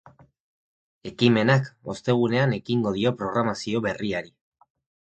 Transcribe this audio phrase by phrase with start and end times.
[1.09, 4.37] Ekimenak ostegunean ekingo dio programazio berriari.